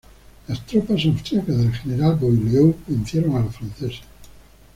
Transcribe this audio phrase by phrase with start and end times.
[0.47, 4.01] Las tropas austríacas del general Beaulieu vencieron a los franceses.